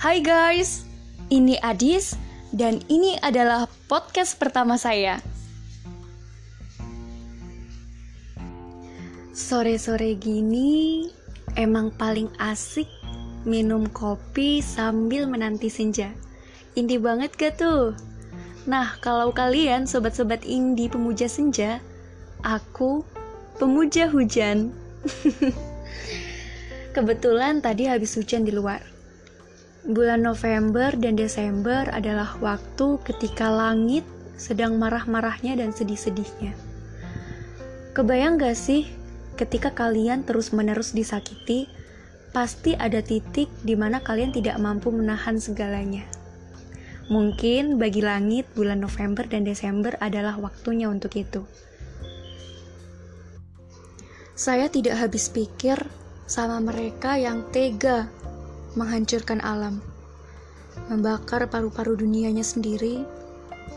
Hai 0.00 0.24
guys, 0.24 0.88
ini 1.28 1.60
Adis 1.60 2.16
dan 2.56 2.80
ini 2.88 3.20
adalah 3.20 3.68
podcast 3.84 4.40
pertama 4.40 4.80
saya. 4.80 5.20
Sore-sore 9.36 10.16
gini 10.16 11.04
emang 11.52 11.92
paling 11.92 12.32
asik 12.40 12.88
minum 13.44 13.84
kopi 13.92 14.64
sambil 14.64 15.28
menanti 15.28 15.68
senja. 15.68 16.16
Indie 16.80 16.96
banget 16.96 17.36
gak 17.36 17.60
tuh? 17.60 17.92
Nah, 18.64 18.96
kalau 19.04 19.36
kalian 19.36 19.84
sobat-sobat 19.84 20.48
indie 20.48 20.88
pemuja 20.88 21.28
senja, 21.28 21.76
aku 22.40 23.04
pemuja 23.60 24.08
hujan. 24.08 24.72
Kebetulan 26.96 27.60
tadi 27.60 27.84
habis 27.84 28.16
hujan 28.16 28.48
di 28.48 28.56
luar. 28.56 28.99
Bulan 29.80 30.28
November 30.28 30.92
dan 30.92 31.16
Desember 31.16 31.88
adalah 31.88 32.36
waktu 32.44 33.00
ketika 33.00 33.48
langit 33.48 34.04
sedang 34.36 34.76
marah-marahnya 34.76 35.56
dan 35.56 35.72
sedih-sedihnya. 35.72 36.52
Kebayang 37.96 38.36
gak 38.36 38.60
sih 38.60 38.84
ketika 39.40 39.72
kalian 39.72 40.28
terus-menerus 40.28 40.92
disakiti, 40.92 41.64
pasti 42.36 42.76
ada 42.76 43.00
titik 43.00 43.48
di 43.64 43.72
mana 43.72 44.04
kalian 44.04 44.36
tidak 44.36 44.60
mampu 44.60 44.92
menahan 44.92 45.40
segalanya. 45.40 46.04
Mungkin 47.08 47.80
bagi 47.80 48.04
langit 48.04 48.52
bulan 48.52 48.84
November 48.84 49.24
dan 49.26 49.48
Desember 49.48 49.96
adalah 49.98 50.36
waktunya 50.36 50.92
untuk 50.92 51.16
itu. 51.16 51.42
Saya 54.36 54.68
tidak 54.68 55.00
habis 55.00 55.32
pikir 55.32 55.80
sama 56.28 56.60
mereka 56.62 57.18
yang 57.18 57.48
tega 57.50 58.06
menghancurkan 58.80 59.44
alam, 59.44 59.84
membakar 60.88 61.44
paru-paru 61.52 62.00
dunianya 62.00 62.40
sendiri, 62.40 63.04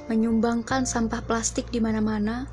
menyumbangkan 0.07 0.87
sampah 0.87 1.19
plastik 1.27 1.67
di 1.67 1.83
mana-mana, 1.83 2.47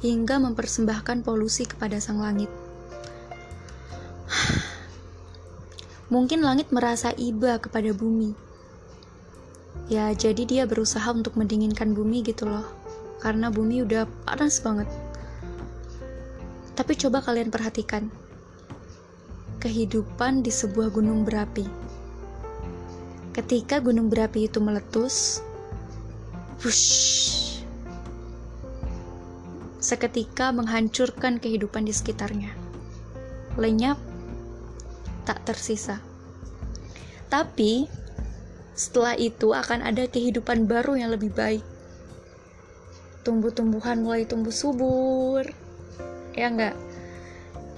hingga 0.00 0.40
mempersembahkan 0.40 1.20
polusi 1.20 1.68
kepada 1.68 2.00
sang 2.00 2.24
langit. 2.24 2.48
Mungkin 6.12 6.40
langit 6.40 6.72
merasa 6.72 7.12
iba 7.20 7.60
kepada 7.60 7.92
bumi. 7.92 8.32
Ya, 9.90 10.10
jadi 10.14 10.42
dia 10.46 10.64
berusaha 10.64 11.06
untuk 11.10 11.36
mendinginkan 11.36 11.92
bumi 11.92 12.22
gitu 12.24 12.46
loh. 12.48 12.64
Karena 13.20 13.52
bumi 13.52 13.84
udah 13.84 14.08
panas 14.24 14.62
banget. 14.64 14.88
Tapi 16.78 16.92
coba 16.96 17.20
kalian 17.20 17.52
perhatikan. 17.52 18.08
Kehidupan 19.60 20.40
di 20.40 20.48
sebuah 20.48 20.88
gunung 20.94 21.28
berapi. 21.28 21.89
Ketika 23.30 23.78
gunung 23.78 24.10
berapi 24.10 24.50
itu 24.50 24.58
meletus, 24.58 25.38
wush, 26.66 27.62
seketika 29.78 30.50
menghancurkan 30.50 31.38
kehidupan 31.38 31.86
di 31.86 31.94
sekitarnya. 31.94 32.50
Lenyap, 33.54 34.02
tak 35.22 35.46
tersisa. 35.46 36.02
Tapi, 37.30 37.86
setelah 38.74 39.14
itu 39.14 39.54
akan 39.54 39.86
ada 39.86 40.10
kehidupan 40.10 40.66
baru 40.66 40.98
yang 40.98 41.14
lebih 41.14 41.30
baik. 41.30 41.62
Tumbuh-tumbuhan 43.22 44.02
mulai 44.02 44.26
tumbuh 44.26 44.50
subur. 44.50 45.46
Ya 46.34 46.50
enggak? 46.50 46.74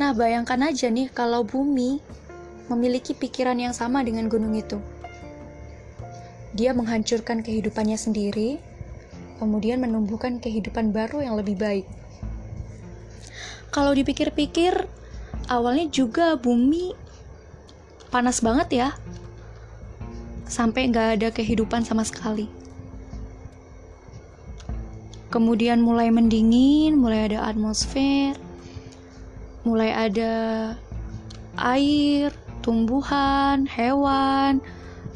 Nah, 0.01 0.17
bayangkan 0.17 0.65
aja 0.65 0.89
nih 0.89 1.13
kalau 1.13 1.45
bumi 1.45 2.01
memiliki 2.73 3.13
pikiran 3.13 3.61
yang 3.61 3.77
sama 3.77 4.01
dengan 4.01 4.33
gunung 4.33 4.57
itu. 4.57 4.81
Dia 6.53 6.77
menghancurkan 6.77 7.41
kehidupannya 7.41 7.97
sendiri, 7.97 8.61
kemudian 9.41 9.81
menumbuhkan 9.81 10.37
kehidupan 10.37 10.93
baru 10.93 11.25
yang 11.25 11.35
lebih 11.41 11.57
baik. 11.57 11.89
Kalau 13.73 13.97
dipikir-pikir, 13.97 14.85
awalnya 15.49 15.89
juga 15.89 16.37
bumi 16.37 16.93
panas 18.13 18.45
banget 18.45 18.69
ya, 18.85 18.89
sampai 20.45 20.93
nggak 20.93 21.09
ada 21.17 21.29
kehidupan 21.33 21.81
sama 21.89 22.05
sekali. 22.05 22.45
Kemudian 25.33 25.81
mulai 25.81 26.13
mendingin, 26.13 27.01
mulai 27.01 27.33
ada 27.33 27.49
atmosfer, 27.49 28.37
mulai 29.65 29.89
ada 29.89 30.33
air, 31.57 32.29
tumbuhan, 32.61 33.65
hewan, 33.65 34.61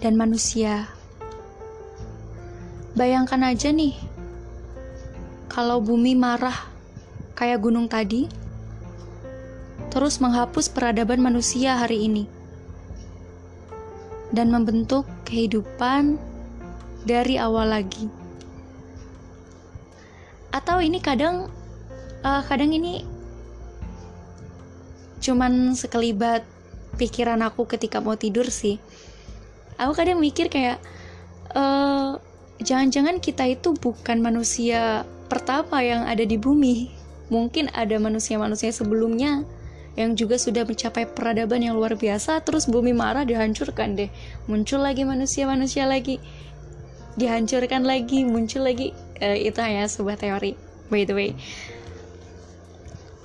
dan 0.01 0.17
manusia. 0.17 0.96
Bayangkan 2.97 3.45
aja 3.45 3.69
nih, 3.77 3.93
kalau 5.53 5.85
bumi 5.85 6.17
marah 6.17 6.57
kayak 7.37 7.61
gunung 7.61 7.93
tadi, 7.93 8.25
terus 9.93 10.17
menghapus 10.17 10.73
peradaban 10.73 11.21
manusia 11.21 11.77
hari 11.77 12.09
ini, 12.09 12.25
dan 14.33 14.49
membentuk 14.49 15.05
kehidupan 15.29 16.17
dari 17.05 17.37
awal 17.37 17.69
lagi. 17.69 18.09
Atau 20.49 20.81
ini 20.81 20.97
kadang, 20.97 21.53
uh, 22.25 22.43
kadang 22.49 22.73
ini 22.73 23.05
cuman 25.21 25.77
sekelibat 25.77 26.49
pikiran 26.97 27.45
aku 27.45 27.69
ketika 27.69 28.01
mau 28.01 28.17
tidur 28.17 28.49
sih. 28.49 28.81
Aku 29.77 29.93
kadang 29.93 30.17
mikir 30.17 30.49
kayak, 30.49 30.81
uh, 31.53 32.25
jangan-jangan 32.61 33.21
kita 33.21 33.45
itu 33.49 33.77
bukan 33.77 34.21
manusia 34.21 35.05
pertama 35.29 35.83
yang 35.83 36.07
ada 36.07 36.23
di 36.23 36.39
bumi. 36.41 36.93
Mungkin 37.27 37.75
ada 37.75 37.99
manusia-manusia 37.99 38.71
sebelumnya 38.71 39.43
yang 39.97 40.13
juga 40.15 40.37
sudah 40.37 40.63
mencapai 40.63 41.09
peradaban 41.09 41.65
yang 41.65 41.75
luar 41.75 41.97
biasa, 41.97 42.45
terus 42.45 42.69
bumi 42.69 42.93
marah 42.93 43.25
dihancurkan 43.25 43.97
deh. 43.97 44.13
Muncul 44.47 44.85
lagi 44.85 45.03
manusia-manusia 45.03 45.89
lagi, 45.89 46.21
dihancurkan 47.17 47.83
lagi, 47.83 48.23
muncul 48.23 48.63
lagi. 48.63 48.93
Uh, 49.17 49.35
itu 49.35 49.57
hanya 49.65 49.89
sebuah 49.89 50.21
teori, 50.21 50.53
by 50.93 51.03
the 51.09 51.17
way. 51.17 51.31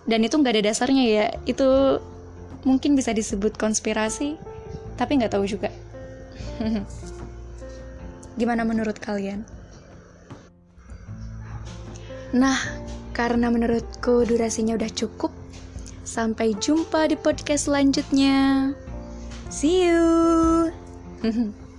Dan 0.08 0.24
itu 0.24 0.40
nggak 0.40 0.58
ada 0.58 0.64
dasarnya 0.72 1.06
ya. 1.06 1.26
Itu 1.44 2.00
mungkin 2.64 2.96
bisa 2.96 3.12
disebut 3.12 3.60
konspirasi, 3.60 4.40
tapi 4.96 5.20
nggak 5.20 5.36
tahu 5.36 5.46
juga. 5.46 5.70
Gimana 8.40 8.64
menurut 8.64 8.96
kalian? 9.00 9.44
Nah, 12.32 12.56
karena 13.12 13.52
menurutku 13.52 14.24
durasinya 14.24 14.80
udah 14.80 14.92
cukup, 14.92 15.36
sampai 16.08 16.56
jumpa 16.56 17.12
di 17.12 17.20
podcast 17.20 17.68
selanjutnya. 17.68 18.72
See 19.52 19.84
you. 19.84 20.72